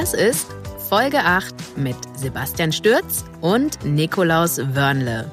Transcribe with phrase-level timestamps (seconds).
[0.00, 0.46] Das ist
[0.88, 5.30] Folge 8 mit Sebastian Stürz und Nikolaus Wörnle.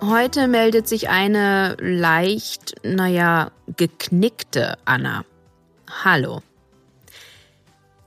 [0.00, 5.24] Heute meldet sich eine leicht, naja, geknickte Anna.
[6.02, 6.42] Hallo.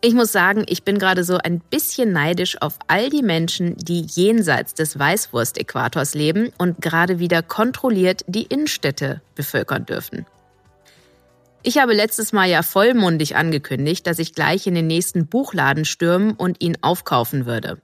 [0.01, 4.01] Ich muss sagen, ich bin gerade so ein bisschen neidisch auf all die Menschen, die
[4.01, 10.25] jenseits des Weißwurst-Äquators leben und gerade wieder kontrolliert die Innenstädte bevölkern dürfen.
[11.63, 16.33] Ich habe letztes Mal ja vollmundig angekündigt, dass ich gleich in den nächsten Buchladen stürmen
[16.33, 17.79] und ihn aufkaufen würde.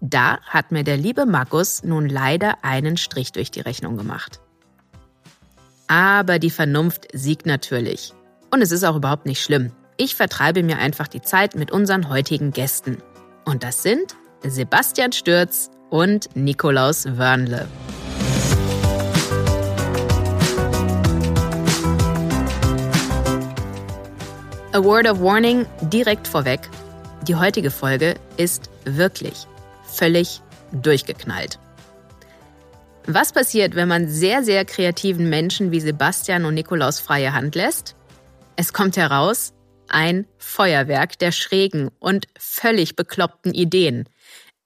[0.00, 4.40] Da hat mir der liebe Markus nun leider einen Strich durch die Rechnung gemacht.
[5.88, 8.12] Aber die Vernunft siegt natürlich.
[8.50, 9.72] Und es ist auch überhaupt nicht schlimm.
[9.96, 12.98] Ich vertreibe mir einfach die Zeit mit unseren heutigen Gästen.
[13.44, 17.66] Und das sind Sebastian Stürz und Nikolaus Wörnle.
[24.76, 26.60] A word of warning direkt vorweg.
[27.26, 29.46] Die heutige Folge ist wirklich
[29.86, 31.58] völlig durchgeknallt.
[33.06, 37.94] Was passiert, wenn man sehr, sehr kreativen Menschen wie Sebastian und Nikolaus freie Hand lässt?
[38.56, 39.54] Es kommt heraus,
[39.88, 44.06] ein Feuerwerk der schrägen und völlig bekloppten Ideen.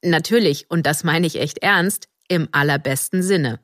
[0.02, 3.60] Natürlich, und das meine ich echt ernst, im allerbesten Sinne.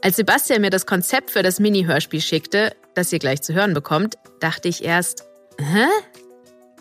[0.00, 4.16] Als Sebastian mir das Konzept für das Mini-Hörspiel schickte, das ihr gleich zu hören bekommt,
[4.40, 5.24] dachte ich erst,
[5.58, 5.86] hä?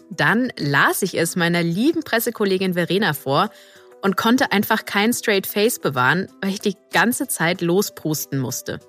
[0.10, 3.50] Dann las ich es meiner lieben Pressekollegin Verena vor
[4.02, 8.80] und konnte einfach kein Straight Face bewahren, weil ich die ganze Zeit losprusten musste.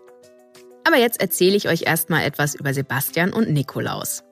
[0.87, 4.23] Aber jetzt erzähle ich euch erstmal etwas über Sebastian und Nikolaus.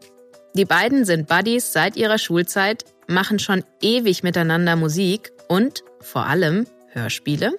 [0.54, 6.66] Die beiden sind Buddies seit ihrer Schulzeit, machen schon ewig miteinander Musik und vor allem
[6.88, 7.52] Hörspiele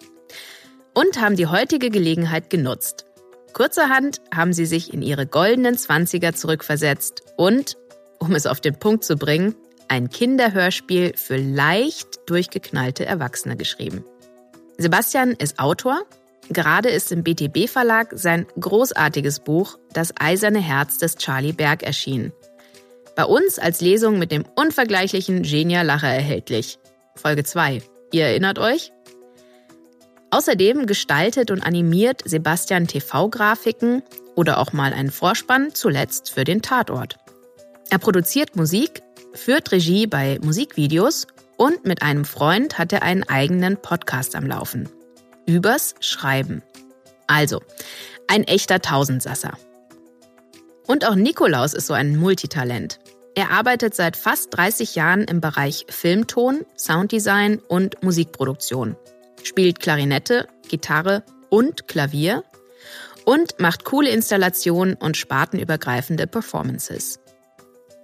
[0.93, 3.05] und haben die heutige Gelegenheit genutzt.
[3.53, 7.77] Kurzerhand haben sie sich in ihre goldenen Zwanziger zurückversetzt und,
[8.19, 9.55] um es auf den Punkt zu bringen,
[9.87, 14.03] ein Kinderhörspiel für leicht durchgeknallte Erwachsene geschrieben.
[14.77, 16.01] Sebastian ist Autor.
[16.49, 22.33] Gerade ist im BTB Verlag sein großartiges Buch Das eiserne Herz des Charlie Berg erschienen.
[23.15, 26.79] Bei uns als Lesung mit dem unvergleichlichen Genia Lacher erhältlich.
[27.15, 27.83] Folge 2.
[28.11, 28.91] Ihr erinnert euch?
[30.33, 34.01] Außerdem gestaltet und animiert Sebastian TV-Grafiken
[34.33, 37.19] oder auch mal einen Vorspann, zuletzt für den Tatort.
[37.91, 39.03] Er produziert Musik,
[39.35, 44.89] führt Regie bei Musikvideos und mit einem Freund hat er einen eigenen Podcast am Laufen.
[45.45, 46.63] Übers Schreiben.
[47.27, 47.61] Also,
[48.27, 49.55] ein echter Tausendsasser.
[50.87, 52.99] Und auch Nikolaus ist so ein Multitalent.
[53.35, 58.95] Er arbeitet seit fast 30 Jahren im Bereich Filmton, Sounddesign und Musikproduktion
[59.43, 62.43] spielt Klarinette, Gitarre und Klavier
[63.25, 67.19] und macht coole Installationen und spartenübergreifende Performances.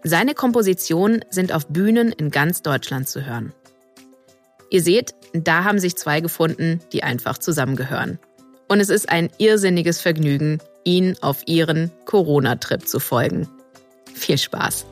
[0.04, 3.54] Seine Kompositionen sind auf Bühnen in ganz Deutschland zu hören.
[4.70, 8.20] Ihr seht, da haben sich zwei gefunden, die einfach zusammengehören.
[8.68, 13.50] Und es ist ein irrsinniges Vergnügen, ihnen auf ihren Corona-Trip zu folgen.
[14.14, 14.86] Viel Spaß!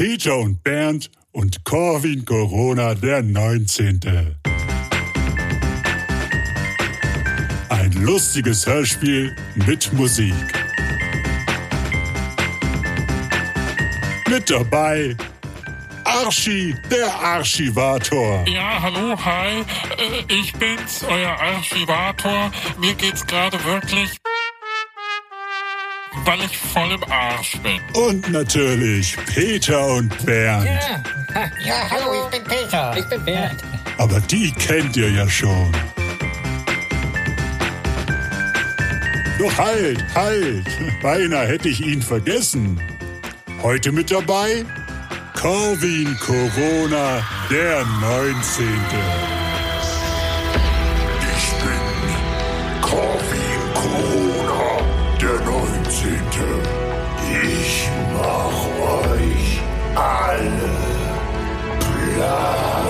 [0.00, 4.00] Peter und Bernd und Corwin Corona der 19.
[7.68, 9.36] Ein lustiges Hörspiel
[9.66, 10.32] mit Musik.
[14.30, 15.14] Mit dabei
[16.04, 18.46] Archi, der Archivator.
[18.48, 19.58] Ja, hallo, hi.
[19.58, 22.50] Äh, ich bin's, euer Archivator.
[22.78, 24.18] Mir geht's gerade wirklich
[26.30, 27.80] weil ich voll im Arsch bin.
[28.00, 30.64] Und natürlich Peter und Bernd.
[30.64, 32.96] Ja, ja hallo, ich bin Peter.
[32.96, 33.60] Ich bin Bernd.
[33.98, 35.72] Aber die kennt ihr ja schon.
[39.40, 40.66] Doch halt, halt.
[41.02, 42.80] Beinahe hätte ich ihn vergessen.
[43.60, 44.64] Heute mit dabei
[45.34, 49.29] Corwin Corona, der 19.
[56.40, 56.62] Leute,
[57.42, 58.66] ich mach
[59.10, 59.60] euch
[59.94, 60.70] alle
[61.78, 62.80] platt.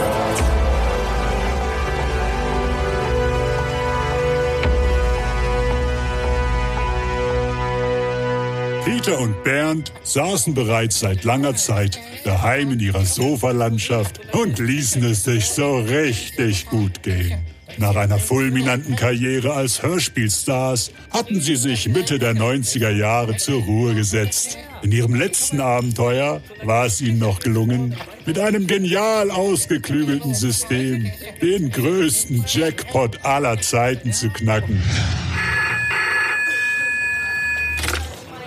[8.84, 15.24] Peter und Bernd saßen bereits seit langer Zeit daheim in ihrer Sofalandschaft und ließen es
[15.24, 17.40] sich so richtig gut gehen.
[17.78, 23.94] Nach einer fulminanten Karriere als Hörspielstars hatten sie sich Mitte der 90er Jahre zur Ruhe
[23.94, 24.58] gesetzt.
[24.82, 27.96] In ihrem letzten Abenteuer war es ihnen noch gelungen,
[28.26, 34.82] mit einem genial ausgeklügelten System den größten Jackpot aller Zeiten zu knacken.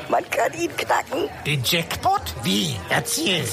[0.09, 1.29] Man kann ihn knacken.
[1.45, 2.35] Den Jackpot?
[2.43, 2.75] Wie?
[2.89, 3.43] Erzähl.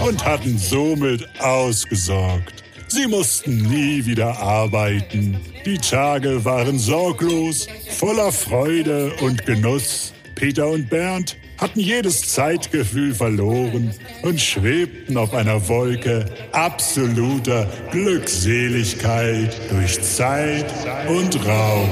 [0.00, 2.59] und hatten somit ausgesorgt.
[2.92, 5.40] Sie mussten nie wieder arbeiten.
[5.64, 10.12] Die Tage waren sorglos, voller Freude und Genuss.
[10.34, 20.00] Peter und Bernd hatten jedes Zeitgefühl verloren und schwebten auf einer Wolke absoluter Glückseligkeit durch
[20.02, 20.66] Zeit
[21.06, 21.90] und Raum.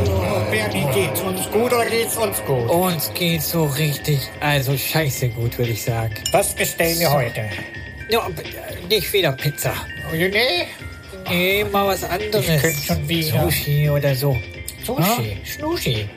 [0.51, 2.69] Bernie, geht's uns gut oder geht's uns gut?
[2.71, 6.15] Uns geht's so richtig, also scheiße gut, würde ich sagen.
[6.33, 7.43] Was bestellen wir heute?
[8.11, 8.43] Ja, b-
[8.89, 9.75] nicht wieder Pizza.
[10.11, 10.31] Oh, nee,
[11.29, 12.49] Nee, mal was anderes.
[12.49, 13.43] Ich könnte schon wieder.
[13.43, 14.37] Sushi oder so.
[14.85, 15.03] Sushi.
[15.03, 15.47] Ja?
[15.47, 16.09] Schnushi.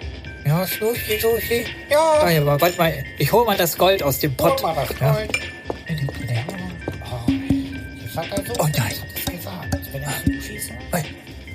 [0.45, 1.65] Ja, Schnushi, Sushi.
[1.89, 2.21] Ja.
[2.23, 4.63] Ah, ja, aber warte mal, ich hol mal das Gold aus dem hol Pott.
[4.63, 5.11] mal das Ja.
[5.13, 5.39] Gold.
[7.03, 8.93] Oh, Oh nein.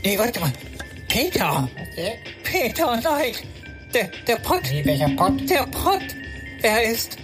[0.04, 0.52] Nee, warte mal.
[1.08, 1.68] Peter!
[2.44, 3.32] Peter, nein!
[3.92, 4.70] Der, der Pott!
[4.70, 5.48] Wie, welcher Pott?
[5.48, 6.02] Der Pott!
[6.62, 7.16] Er ist.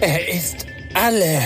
[0.00, 1.40] Er ist alle.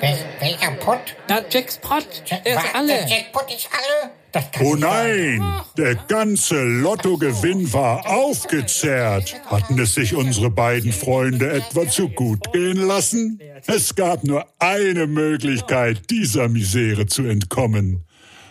[0.00, 1.16] Wel welcher Pott?
[1.28, 2.06] Na, Jacks Pott.
[2.28, 2.86] Er ist alle.
[2.88, 4.10] Der Jackpot ist alle?
[4.32, 5.42] Das kann Oh nein,
[5.78, 9.34] der ganze Lottogewinn war aufgezehrt.
[9.46, 13.40] Hatten es sich unsere beiden Freunde etwa zu gut gehen lassen?
[13.66, 18.04] Es gab nur eine Möglichkeit, dieser Misere zu entkommen.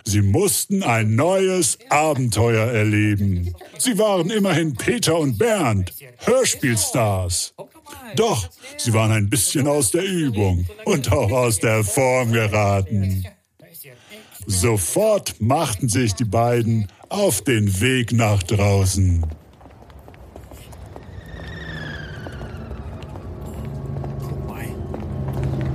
[0.03, 3.53] Sie mussten ein neues Abenteuer erleben.
[3.77, 5.93] Sie waren immerhin Peter und Bernd,
[6.25, 7.53] Hörspielstars.
[8.15, 13.25] Doch, sie waren ein bisschen aus der Übung und auch aus der Form geraten.
[14.47, 19.25] Sofort machten sich die beiden auf den Weg nach draußen.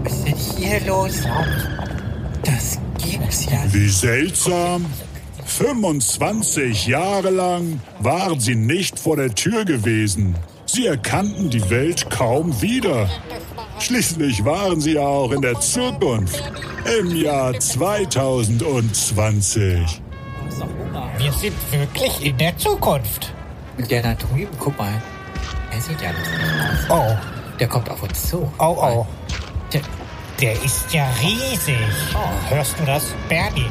[0.04, 1.22] Was ist denn hier los?
[2.42, 3.62] Das gibt's ja.
[3.72, 4.86] Wie seltsam.
[5.44, 10.36] 25 Jahre lang waren sie nicht vor der Tür gewesen.
[10.72, 13.08] Sie erkannten die Welt kaum wieder.
[13.80, 16.44] Schließlich waren sie ja auch in der Zukunft,
[17.00, 20.00] im Jahr 2020.
[21.18, 23.34] Wir sind wirklich in der Zukunft.
[23.90, 25.02] Der da drüben, guck mal.
[25.72, 26.38] Er sieht ja lustig
[26.88, 26.88] aus.
[26.88, 27.16] Oh,
[27.58, 28.48] Der kommt auf uns zu.
[28.60, 29.04] oh, oh.
[29.72, 29.80] Der,
[30.40, 31.74] Der ist ja riesig.
[32.14, 32.18] Oh,
[32.54, 33.66] hörst du das, Bernie?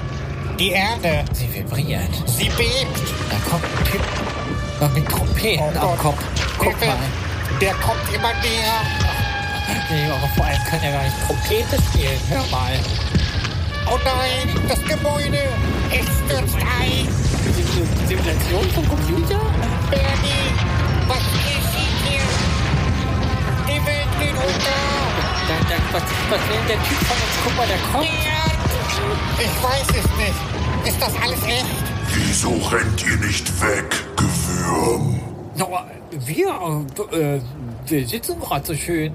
[0.60, 2.10] Die Erde, sie vibriert.
[2.26, 3.00] sie bebt.
[3.30, 4.02] Da kommt ein Typ
[4.82, 5.98] äh, mit Trompeten Oh am.
[5.98, 6.24] Kopf.
[6.58, 6.98] Guck mal.
[7.62, 8.82] Der kommt immer näher.
[9.90, 12.20] Nee, aber vor allem kann er gar nicht Trompete spielen.
[12.30, 12.74] Hör mal.
[13.92, 15.40] Oh nein, das Gebäude.
[15.92, 17.08] Es stürzt ein.
[17.56, 19.40] Sim- Simulation vom Computer?
[19.90, 20.54] Bernie,
[21.08, 22.22] was geschieht hier?
[23.68, 24.80] Die Welt geht unter.
[25.48, 27.36] Da, da, was, was will der Typ von uns?
[27.44, 28.06] Guck mal, der kommt.
[29.40, 30.88] Ich weiß es nicht.
[30.88, 31.66] Ist das alles echt?
[32.14, 34.04] Wieso rennt ihr nicht weg,
[36.12, 37.40] wir, äh,
[37.88, 39.14] wir sitzen gerade so schön.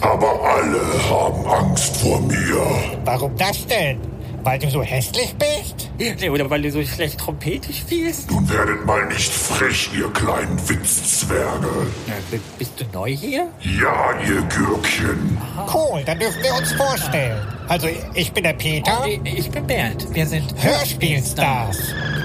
[0.00, 0.80] Aber alle
[1.10, 2.62] haben Angst vor mir.
[3.04, 4.13] Warum das denn?
[4.44, 5.90] Weil du so hässlich bist?
[5.96, 8.30] Nee, oder weil du so schlecht Trompete spielst?
[8.30, 11.86] Nun werdet mal nicht frech, ihr kleinen Witzzwerge.
[12.06, 13.48] Ja, bist du neu hier?
[13.60, 15.38] Ja, ihr Gürkchen.
[15.72, 17.40] Cool, dann dürfen wir uns vorstellen.
[17.68, 19.06] Also, ich bin der Peter.
[19.06, 20.06] Ich, ich bin Bernd.
[20.14, 21.78] Wir sind Hörspielstars.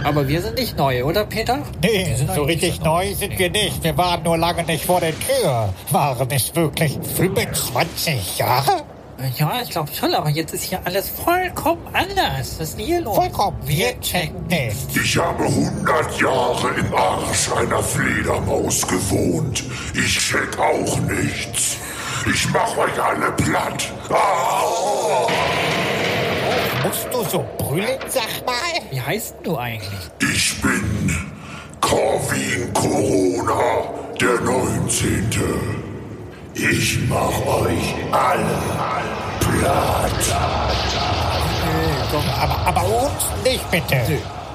[0.04, 1.60] Aber wir sind nicht neu, oder Peter?
[1.82, 3.82] Nee, so richtig neu sind wir nicht.
[3.82, 5.74] Wir waren nur lange nicht vor der Tür.
[5.92, 8.84] Waren es wirklich 25 Jahre?
[9.38, 12.56] Ja, ich glaube schon, aber jetzt ist hier alles vollkommen anders.
[12.58, 13.16] Was ist denn hier los?
[13.16, 13.58] Vollkommen.
[13.66, 14.96] Wir checken nicht.
[14.96, 19.64] Ich habe 100 Jahre im Arsch einer Fledermaus gewohnt.
[19.94, 21.78] Ich check auch nichts.
[22.34, 23.92] Ich mach euch alle platt.
[24.10, 25.28] Ah!
[26.86, 28.56] Musst du so brüllen, sag mal?
[28.90, 30.10] Wie heißt du eigentlich?
[30.22, 31.30] Ich bin
[31.82, 33.84] Corvin Corona,
[34.20, 35.88] der 19.
[36.62, 38.60] Ich mach euch alle
[39.39, 40.12] platt.
[42.42, 43.96] Aber, aber uns nicht, bitte.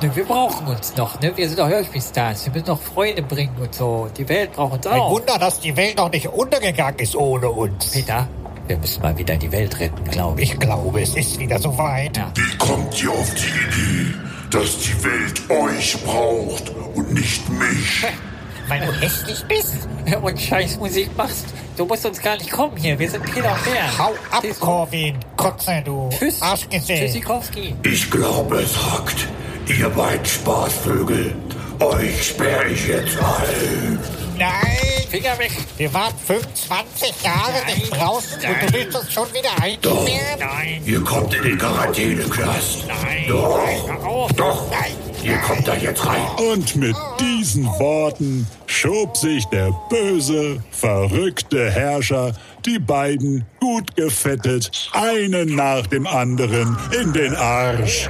[0.03, 1.33] Ne, wir brauchen uns noch, ne?
[1.35, 2.45] Wir sind doch Hörspielstars.
[2.45, 4.11] Wir müssen noch Freude bringen und so.
[4.19, 5.13] Die Welt braucht uns Ein auch.
[5.13, 7.93] Wunder, dass die Welt noch nicht untergegangen ist ohne uns.
[7.93, 8.29] Peter,
[8.67, 10.53] wir müssen mal wieder die Welt retten, glaube ich.
[10.53, 12.19] Ich glaube, es ist wieder soweit.
[12.19, 12.31] Ja.
[12.35, 14.15] Wie kommt ihr auf die Idee,
[14.51, 18.05] dass die Welt euch braucht und nicht mich?
[18.69, 19.89] Weil du hässlich bist?
[20.23, 21.47] Und scheiß Musik machst.
[21.77, 22.99] Du musst uns gar nicht kommen hier.
[22.99, 23.99] Wir sind Peter und Bär.
[23.99, 24.65] Hau ab, Siehst du?
[24.67, 25.17] Corwin.
[25.37, 26.09] Kotze, du.
[26.17, 26.41] Tschüss.
[26.41, 27.03] Arschgesicht.
[27.03, 27.75] Tschüssikowski.
[27.85, 29.27] Ich glaube, es hackt.
[29.67, 31.35] Ihr beiden Spaßvögel.
[31.81, 33.99] Euch sperre ich jetzt ein.
[34.39, 34.94] Nein.
[35.15, 35.53] Finger weg.
[35.77, 40.41] Wir waren 25 Jahre nicht draußen und du willst uns schon wieder einsperren?
[40.41, 40.83] Nein.
[40.85, 42.89] Ihr kommt in den Quarantäneknast.
[42.89, 43.25] Nein.
[43.29, 44.05] Doch.
[44.05, 44.33] Auf.
[44.33, 44.71] Doch.
[44.73, 44.93] Nein.
[45.23, 46.21] Ihr kommt da jetzt rein.
[46.51, 52.33] Und mit diesen Worten schob sich der böse, verrückte Herrscher
[52.67, 58.09] die beiden gut gefettet, einen nach dem anderen in den Arsch.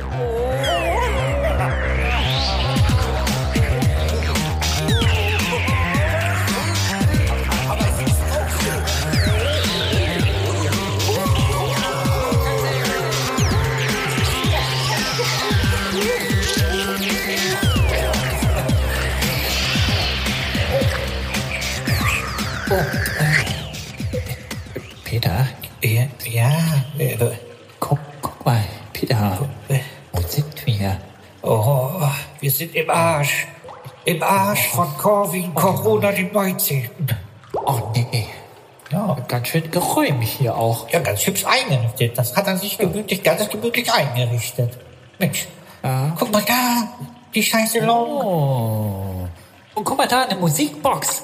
[32.55, 33.47] Sind im Arsch.
[34.05, 36.91] Im Arsch von Corwin Corona dem 19.
[37.55, 38.27] Oh nee.
[38.91, 40.89] Ja, ganz schön geräumig hier auch.
[40.91, 42.17] Ja, ganz hübsch eingerichtet.
[42.17, 44.79] Das hat er sich gemütlich, ganz gemütlich eingerichtet.
[45.19, 45.49] Mensch,
[46.19, 46.89] guck mal da.
[47.35, 48.09] Die scheiße Long.
[48.09, 49.29] Oh.
[49.75, 51.23] Und guck mal da, eine Musikbox.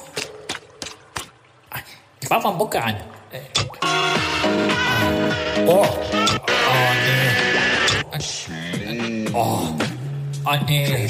[2.23, 2.97] Ich mach mal Mucke an.
[3.31, 3.41] Äh,
[5.67, 5.87] Oh,
[9.33, 9.69] Oh,
[10.47, 11.09] oh nee.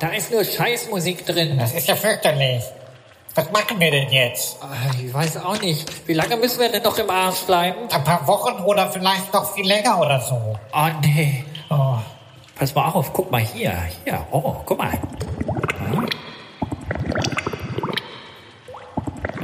[0.00, 1.58] Da ist nur Scheißmusik drin.
[1.58, 2.62] das ist ja fürchterlich.
[3.34, 4.56] Was machen wir denn jetzt?
[4.60, 4.66] Ah,
[5.00, 5.86] Ich weiß auch nicht.
[6.08, 7.88] Wie lange müssen wir denn noch im Arsch bleiben?
[7.90, 10.56] Ein paar Wochen oder vielleicht noch viel länger oder so.
[10.72, 11.44] Oh nee.
[11.70, 11.96] Oh.
[12.56, 13.72] Pass mal auf, guck mal hier.
[14.04, 14.98] Hier, oh, guck mal.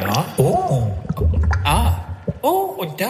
[0.00, 0.24] Ja.
[0.36, 0.88] Oh.
[1.64, 1.94] Ah.
[2.42, 3.06] Oh, und da.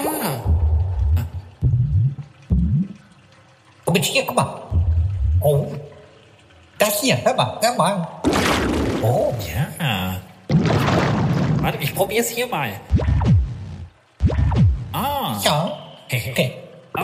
[3.86, 4.60] Und mit hier, guck mal.
[7.04, 8.08] Hier, hör mal, hör mal.
[9.02, 9.34] Oh.
[9.78, 10.16] Ja.
[11.60, 12.70] Warte, ich probier's hier mal.
[14.90, 15.36] Ah.
[15.44, 15.78] Ja.
[16.06, 16.54] Okay.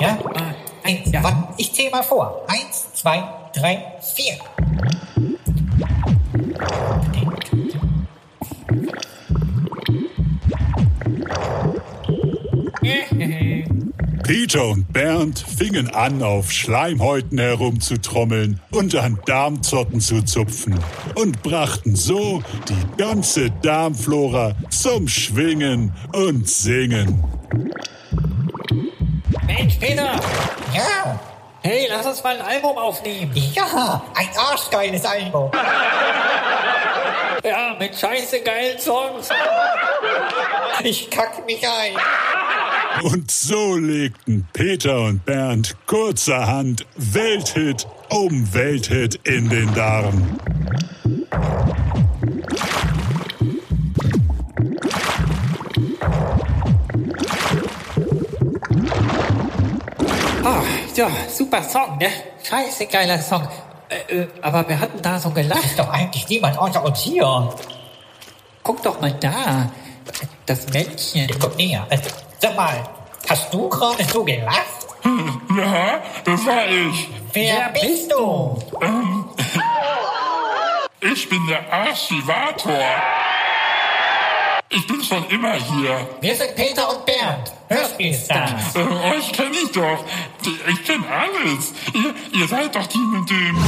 [0.00, 0.16] Ja.
[0.34, 0.54] Ah,
[0.84, 1.22] Eins, ja.
[1.22, 2.46] warte, ich zähle mal vor.
[2.48, 4.38] Eins, zwei, drei, vier.
[14.30, 20.78] Peter und Bernd fingen an, auf Schleimhäuten herumzutrommeln und an Darmzotten zu zupfen
[21.16, 27.24] und brachten so die ganze Darmflora zum Schwingen und Singen.
[29.48, 30.12] Mensch, Peter.
[30.76, 31.18] Ja.
[31.62, 33.32] Hey, lass uns mal ein Album aufnehmen.
[33.34, 35.50] Ja, ein arschgeiles Album.
[37.42, 39.28] Ja, mit scheiße geilen Songs.
[40.84, 41.96] Ich kacke mich ein.
[43.02, 50.38] Und so legten Peter und Bernd kurzerhand Welthit um Welthit in den Darm.
[60.44, 60.62] Ah,
[60.94, 62.08] ja, super Song, ne?
[62.42, 63.48] Scheiße geiler Song.
[63.88, 65.64] Äh, äh, aber wir hatten da so gelacht.
[65.64, 67.54] Ist doch eigentlich niemand außer uns hier.
[68.62, 69.70] Guck doch mal da.
[70.44, 71.28] Das Männchen.
[71.40, 71.86] Guck näher.
[71.88, 71.98] Äh,
[72.40, 72.82] Sag mal,
[73.28, 74.86] hast du gerade so gelacht?
[75.56, 77.08] Ja, das war ich.
[77.34, 78.58] Wer, bist du?
[81.00, 82.80] Ich bin der Archivator.
[84.70, 86.08] Ich bin schon immer hier.
[86.20, 87.52] Wir sind Peter und Bernd.
[87.68, 88.74] Hörspielstars.
[88.74, 90.04] Äh, euch kenne ich doch.
[90.68, 91.72] Ich kenne alles.
[91.92, 93.58] Ihr, ihr seid doch die mit dem...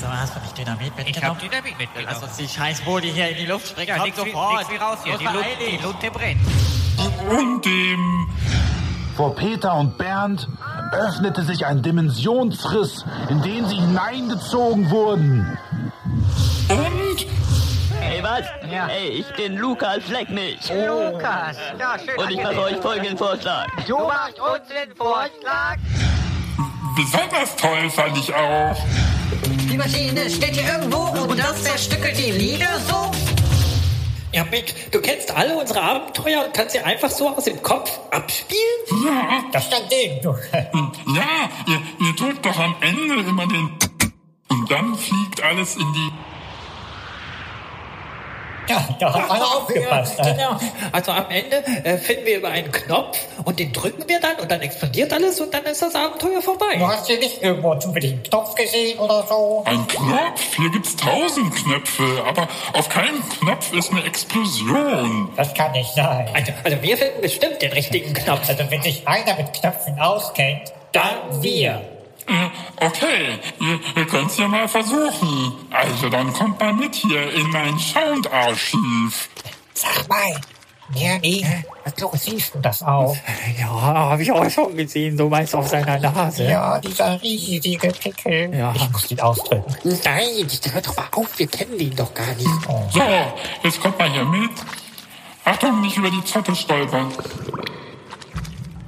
[0.00, 1.06] So, hast du nicht Dynamit mitgenommen?
[1.06, 2.08] Ich hab Dynamit mitgenommen.
[2.12, 3.88] Lass uns die scheiß Bodi hier in die Luft springen.
[3.88, 4.70] Ja, Kommt sofort.
[4.70, 5.16] Wie raus hier.
[5.18, 6.40] Die, Lu die Lunte brennt.
[7.28, 8.28] Und dem...
[9.16, 10.46] Vor Peter und Bernd
[10.92, 15.58] öffnete sich ein Dimensionsriss, in den sie hineingezogen wurden.
[16.68, 17.26] Und...
[17.98, 18.42] Hey, was?
[18.60, 20.58] Hey, ich bin Lukas Fleckmich.
[20.68, 21.56] Lukas.
[21.78, 22.16] Ja, schön.
[22.18, 23.66] Und ich mache euch folgenden Vorschlag.
[23.88, 25.78] Du machst uns den Vorschlag.
[26.94, 28.76] Besonders toll fand ich auch.
[29.70, 33.10] Die Maschine steht hier irgendwo und das zerstückelt die Lieder so.
[34.36, 37.98] Ja, Mick, du kennst alle unsere Abenteuer und kannst sie einfach so aus dem Kopf
[38.10, 38.60] abspielen?
[39.06, 40.28] Ja, Das stand dem, du.
[40.52, 43.70] ja, ihr, ihr drückt doch am Ende immer den...
[44.50, 46.12] Und dann fliegt alles in die...
[48.76, 50.18] Ja, da hat einer aufgepasst.
[50.18, 50.56] Ja, genau.
[50.92, 54.50] Also am Ende äh, finden wir über einen Knopf und den drücken wir dann und
[54.50, 56.76] dann explodiert alles und dann ist das Abenteuer vorbei.
[56.76, 59.62] Du hast hier nicht irgendwo zufällig einen Knopf gesehen oder so?
[59.66, 60.56] Ein Knopf?
[60.56, 65.30] Hier gibt's tausend Knöpfe, aber auf keinem Knopf ist eine Explosion.
[65.36, 66.28] Das kann nicht sein.
[66.34, 68.48] Also, also wir finden bestimmt den richtigen Knopf.
[68.48, 71.95] Also wenn sich einer mit Knöpfen auskennt, dann wir.
[72.78, 75.54] Okay, ihr, ihr könnt's ja mal versuchen.
[75.70, 79.28] Also dann kommt mal mit hier in mein Soundarchiv.
[79.72, 80.40] Sag mal,
[80.88, 81.44] Bernie,
[81.96, 83.16] so siehst du das auch?
[83.58, 86.44] Ja, habe ich auch schon gesehen, so meist auf seiner Nase.
[86.44, 88.54] Ja, dieser riesige Pickel.
[88.54, 88.72] Ja.
[88.74, 89.74] Ich muss ihn ausdrücken.
[90.04, 92.48] Nein, hör doch mal auf, wir kennen ihn doch gar nicht.
[92.92, 93.00] So,
[93.62, 94.50] jetzt kommt mal hier mit.
[95.44, 97.12] Achtung, nicht über die Zotte stolpern.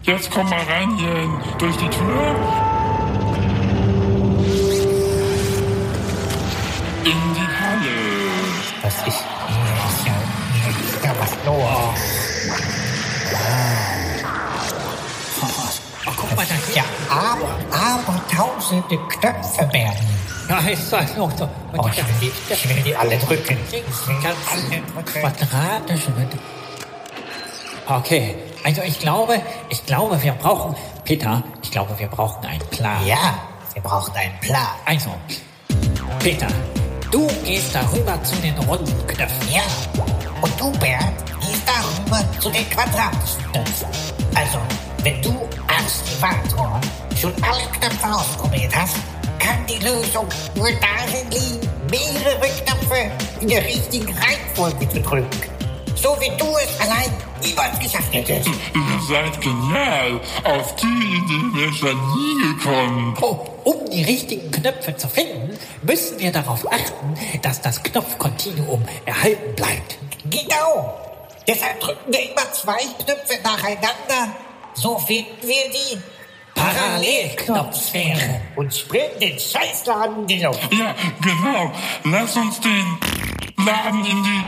[0.02, 1.28] Jetzt komm mal rein hier
[1.58, 2.77] durch die Tür.
[7.10, 7.96] In die Halle.
[8.82, 10.12] Das ist, ist ja,
[10.68, 11.64] ist ja was los.
[16.06, 19.96] Ach, guck mal da Ja, aber, aber tausende Knöpfe, Bernie.
[20.50, 21.44] Ja, ist das noch so.
[21.44, 23.56] Und Oh, ich will die, ich will die alle drücken.
[23.70, 25.38] Links, will alle drücken.
[25.38, 26.02] quadratisch.
[27.86, 28.34] Okay,
[28.64, 33.06] also ich glaube, ich glaube, wir brauchen, Peter, ich glaube, wir brauchen einen Plan.
[33.06, 33.38] Ja,
[33.72, 34.66] wir brauchen einen Plan.
[34.84, 35.10] Also,
[36.18, 36.48] Peter,
[37.10, 39.48] du gehst darüber zu den runden Knöpfen.
[39.52, 39.62] Ja,
[40.40, 43.88] und du, Bernd, gehst darüber zu den quadratischen Knöpfen.
[44.34, 44.58] Also,
[45.02, 46.80] wenn du als Privator
[47.20, 48.96] schon alle Knöpfe ausprobiert hast,
[49.38, 53.10] kann die Lösung nur darin liegen, mehrere Knöpfe
[53.40, 55.58] in der richtigen Reihenfolge zu drücken.
[55.94, 57.10] So wie du es allein
[57.42, 58.48] niemals geschafft hättest.
[58.48, 60.20] Ihr seid genial.
[60.44, 63.14] Auf die Idee wäre ich ja nie gekommen.
[63.20, 69.54] Oh, um die richtigen Knöpfe zu finden, müssen wir darauf achten, dass das Knopfkontinuum erhalten
[69.54, 69.98] bleibt.
[70.30, 70.98] Genau.
[71.46, 74.34] Deshalb drücken wir immer zwei Knöpfe nacheinander.
[74.74, 75.98] So finden wir die
[76.54, 78.40] Parallelknopfsphäre.
[78.56, 80.72] und springen den Scheißladen in die Luft.
[80.72, 81.72] Ja, genau.
[82.04, 82.98] Lass uns den
[83.64, 84.44] Laden in die...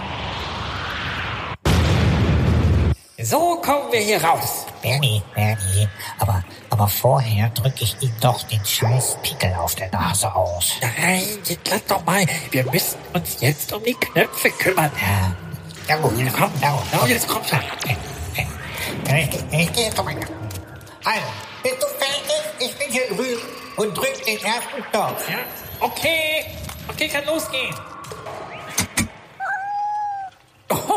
[3.23, 4.67] So kommen wir hier raus.
[4.83, 6.43] Bernie, Bernie, aber,
[6.81, 10.73] aber vorher drücke ich ihm doch den scheiß Pickel auf der Nase aus.
[10.81, 12.25] Nein, jetzt lass doch mal.
[12.51, 14.91] Wir müssen uns jetzt um die Knöpfe kümmern.
[14.99, 15.37] Ja,
[15.95, 16.83] ja gut, Ja, komm, ja, gut.
[16.91, 17.61] ja, jetzt komm schon.
[17.85, 20.15] Ich, ich gehe jetzt mal.
[21.05, 21.21] Also,
[21.63, 22.43] bist du fertig?
[22.61, 23.43] Ich bin hier drüben
[23.77, 25.29] und drück den ersten Knopf.
[25.29, 25.37] Ja,
[25.81, 26.47] okay.
[26.89, 27.75] Okay, kann losgehen.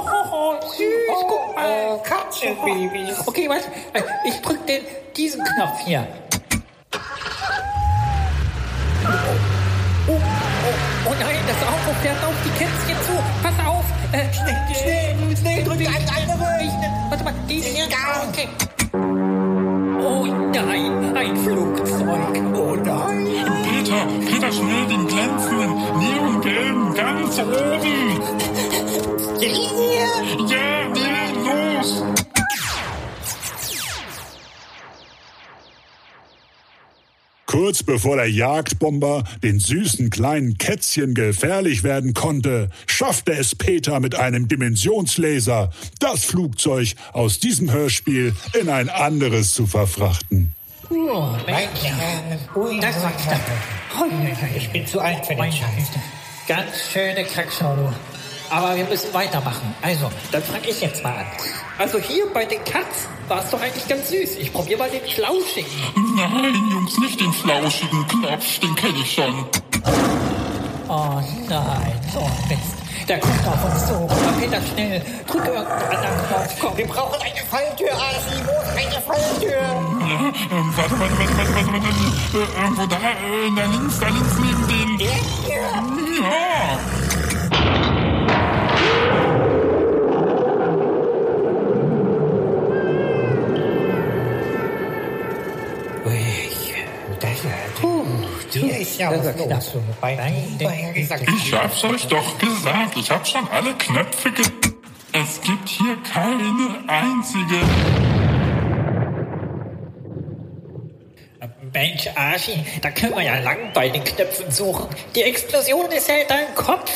[0.06, 2.00] Oh, süß, guck mal.
[2.04, 3.28] Katzenbabys.
[3.28, 3.68] Okay, was?
[4.26, 4.82] Ich drück den,
[5.16, 6.08] diesen Knopf hier.
[10.06, 10.20] Oh, oh,
[11.08, 13.14] oh nein, das Auto fährt auf die Kätzchen zu.
[13.42, 13.86] Pass auf.
[14.12, 16.62] Äh, schnell, schnell, schnell drück Ein andere.
[16.62, 16.74] Ich,
[17.10, 17.86] warte mal, diesen hier.
[18.30, 18.48] Okay.
[18.94, 22.44] Oh nein, ein Flugzeug.
[22.54, 23.28] Oh nein.
[23.64, 28.53] Peter, Peter, schnell den glänzenden, neongelben ganz oben.
[29.44, 29.52] Nee,
[31.76, 32.04] los.
[37.46, 44.16] Kurz bevor der Jagdbomber den süßen kleinen Kätzchen gefährlich werden konnte, schaffte es Peter mit
[44.16, 50.56] einem Dimensionslaser, das Flugzeug aus diesem Hörspiel in ein anderes zu verfrachten.
[50.90, 51.36] Oh,
[52.80, 53.42] Das war knapp.
[54.56, 55.90] Ich bin zu alt für den Scheiß.
[56.48, 57.94] Ganz schöne Kackshow, du.
[58.54, 59.74] Aber wir müssen weitermachen.
[59.82, 61.26] Also, dann fange ich jetzt mal an.
[61.80, 64.38] Also hier bei den Katzen war es doch eigentlich ganz süß.
[64.38, 65.72] Ich probiere mal den Flauschigen.
[66.16, 69.48] Nein, Jungs, nicht den flauschigen Knopf, den kenne ich schon.
[70.88, 73.08] Oh nein, oh Mist.
[73.10, 73.94] Der kommt auf uns zu.
[73.96, 76.56] Aber Peter, schnell, drück irgendeinen anderen Knopf.
[76.62, 78.40] Komm, Wir brauchen eine Falltür, Asi.
[78.46, 79.50] Wo ist eine Falltür?
[79.50, 82.38] Ja, ähm, warte, warte, warte, warte, warte, warte.
[82.38, 85.00] Äh, irgendwo da, äh, da links, da links neben den.
[85.00, 85.12] Ja.
[85.48, 87.03] Hier
[99.04, 99.84] ja was los.
[100.02, 100.16] Bei
[100.94, 101.24] gesagt.
[101.28, 102.98] Ich hab's euch doch gesagt.
[102.98, 104.46] Ich hab schon alle Knöpfe ge...
[105.12, 107.62] Es gibt hier keine einzige...
[111.74, 114.90] Mensch, Archie, da können wir ja lang bei den Knöpfen suchen.
[115.16, 116.92] Die Explosion ist ja in deinem Kopf.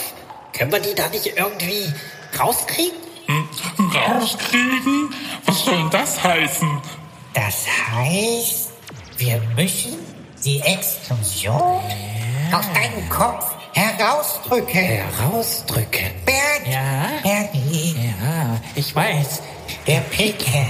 [0.54, 1.92] Können wir die da nicht irgendwie
[2.40, 2.98] rauskriegen?
[3.26, 3.50] Hm,
[3.92, 5.10] rauskriegen?
[5.46, 6.82] Was soll denn das heißen?
[7.34, 8.72] Das heißt,
[9.18, 10.07] wir müssen
[10.44, 11.82] die Explosion
[12.52, 14.74] aus deinem Kopf herausdrücken.
[14.74, 16.12] Herausdrücken.
[16.26, 16.68] Bert.
[16.72, 17.10] Ja?
[17.24, 17.96] Bernie.
[18.22, 19.42] Ja, ich weiß.
[19.86, 20.66] Der Pickel.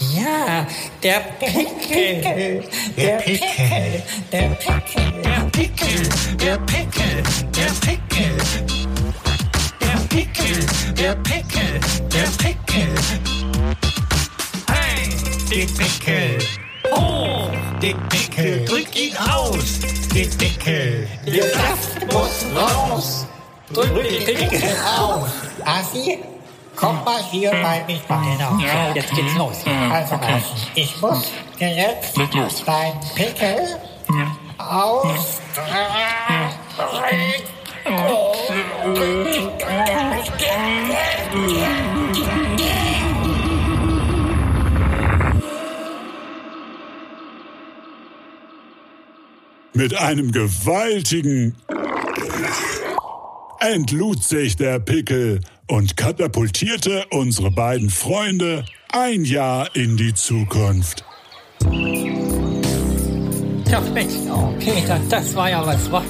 [0.00, 0.66] Ja,
[1.02, 2.64] der Pickel.
[2.96, 4.02] Der Pickel.
[4.32, 5.10] Der Pickel.
[5.22, 7.22] Der Pickel, der Pickel,
[7.54, 8.36] der Pickel.
[9.80, 11.80] Der Pickel, der Pickel,
[12.12, 12.94] der Pickel.
[14.68, 15.08] Hey,
[15.50, 16.59] den Pickel.
[17.82, 18.64] Den Pickel.
[18.66, 19.80] Drück ihn aus,
[20.14, 21.08] den Pickel.
[21.26, 23.26] Der Saft muss raus.
[23.72, 25.30] Drück den Pickel aus.
[25.64, 26.18] Assi,
[26.76, 28.36] komm mal hier bei mich rein.
[28.36, 29.56] Genau, Ja, jetzt geht's los.
[29.90, 32.14] Also, Assi, ich muss dir jetzt
[32.66, 33.78] dein Pickel
[34.58, 35.40] aus.
[49.80, 51.56] Mit einem gewaltigen
[53.60, 61.06] entlud sich der Pickel und katapultierte unsere beiden Freunde ein Jahr in die Zukunft.
[63.70, 66.04] Ja, Mensch, oh, Peter, das war ja was, wa?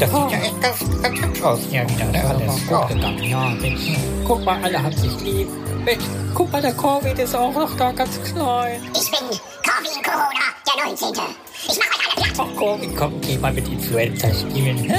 [0.00, 2.04] Das Sieht ja echt ganz, ganz hübsch aus hier wieder.
[2.06, 2.24] ne?
[2.24, 3.22] alles gut gegangen.
[3.24, 3.80] Ja, Mensch,
[4.24, 5.48] guck mal, alle haben sich lieb.
[5.84, 8.80] Mensch, guck mal, der Covid ist auch noch da ganz klein.
[8.94, 11.08] Ich bin Corvin Corona, der 19.
[11.68, 12.48] Ich mach euch alle platt.
[12.54, 14.92] Ach, Covid, komm, geh mal mit Influenza spielen.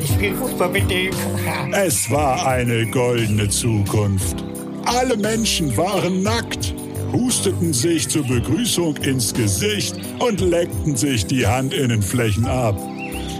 [0.00, 1.12] Ich spiele Fußball mit dem.
[1.72, 4.42] Es war eine goldene Zukunft.
[4.86, 6.74] Alle Menschen waren nackt,
[7.12, 12.78] husteten sich zur Begrüßung ins Gesicht und leckten sich die Handinnenflächen ab.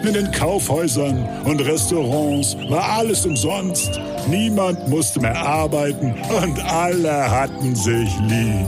[0.02, 4.00] In den Kaufhäusern und Restaurants war alles umsonst.
[4.28, 8.66] Niemand musste mehr arbeiten und alle hatten sich lieb.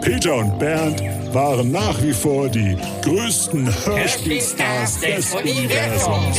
[0.00, 1.02] Peter und Bernd
[1.34, 6.38] waren nach wie vor die größten Hörspielstars des Universums.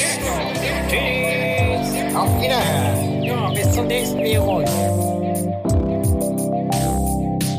[0.90, 2.16] Tschüss.
[2.16, 3.24] Auf Wiederhören.
[3.24, 4.70] Ja, bis zum nächsten Virus.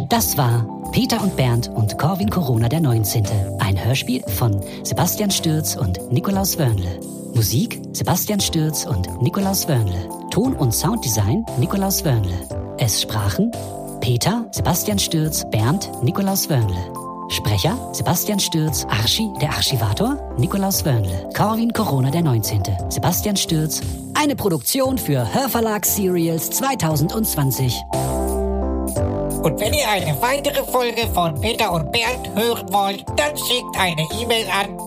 [0.08, 3.24] Das war Peter und Bernd und Corvin Corona der 19.
[3.60, 6.98] Ein Hörspiel von Sebastian Stürz und Nikolaus Wörnle.
[7.32, 10.08] Musik Sebastian Stürz und Nikolaus Wörnle.
[10.32, 12.34] Ton- und Sounddesign Nikolaus Wörnle.
[12.78, 13.52] Es sprachen
[14.00, 16.92] Peter, Sebastian Stürz, Bernd, Nikolaus Wörnle.
[17.28, 21.28] Sprecher Sebastian Stürz, Archi, der Archivator, Nikolaus Wörnle.
[21.36, 22.62] Corvin Corona der 19.
[22.88, 23.80] Sebastian Stürz.
[24.14, 27.80] Eine Produktion für Hörverlag Serials 2020.
[29.42, 34.06] Und wenn ihr eine weitere Folge von Peter und Bernd hören wollt, dann schickt eine
[34.20, 34.78] E-Mail an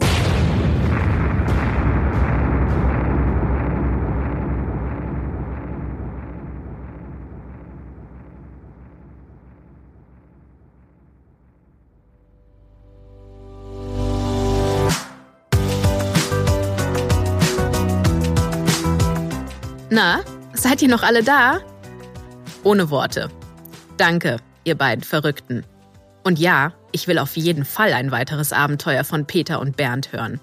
[19.95, 20.21] Na,
[20.53, 21.59] seid ihr noch alle da?
[22.63, 23.29] Ohne Worte.
[23.97, 25.63] Danke, ihr beiden Verrückten.
[26.23, 30.39] Und ja, ich will auf jeden Fall ein weiteres Abenteuer von Peter und Bernd hören.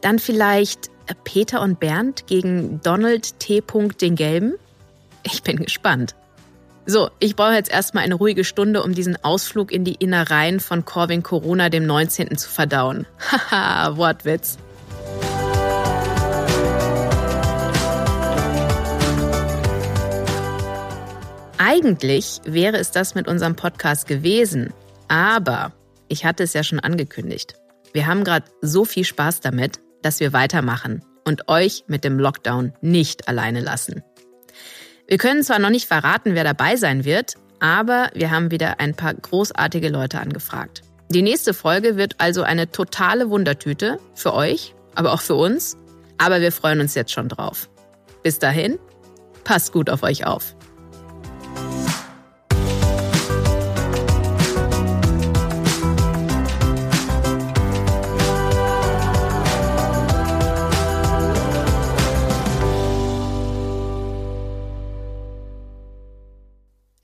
[0.00, 3.62] Dann vielleicht äh, Peter und Bernd gegen Donald T.
[4.00, 4.54] den Gelben?
[5.22, 6.14] Ich bin gespannt.
[6.86, 10.84] So, ich brauche jetzt erstmal eine ruhige Stunde, um diesen Ausflug in die Innereien von
[10.84, 12.36] Corvin Corona dem 19.
[12.38, 13.06] zu verdauen.
[13.50, 14.58] Haha, Wortwitz.
[21.78, 24.72] Eigentlich wäre es das mit unserem Podcast gewesen,
[25.06, 25.72] aber
[26.08, 27.54] ich hatte es ja schon angekündigt.
[27.92, 32.72] Wir haben gerade so viel Spaß damit, dass wir weitermachen und euch mit dem Lockdown
[32.80, 34.02] nicht alleine lassen.
[35.06, 38.96] Wir können zwar noch nicht verraten, wer dabei sein wird, aber wir haben wieder ein
[38.96, 40.82] paar großartige Leute angefragt.
[41.10, 45.76] Die nächste Folge wird also eine totale Wundertüte für euch, aber auch für uns.
[46.18, 47.70] Aber wir freuen uns jetzt schon drauf.
[48.24, 48.80] Bis dahin,
[49.44, 50.56] passt gut auf euch auf.